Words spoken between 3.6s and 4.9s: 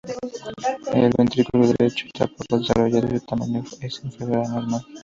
es inferior al normal.